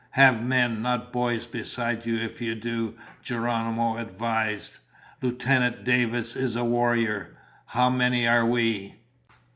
"Have 0.17 0.41
men, 0.43 0.81
not 0.81 1.13
boys, 1.13 1.45
beside 1.45 2.07
you 2.07 2.15
if 2.17 2.41
you 2.41 2.55
do," 2.55 2.95
Geronimo 3.21 3.97
advised. 3.97 4.79
"Lieutenant 5.21 5.83
Davis 5.83 6.35
is 6.35 6.55
a 6.55 6.65
warrior. 6.65 7.37
How 7.67 7.91
many 7.91 8.27
are 8.27 8.43
we?" 8.43 8.95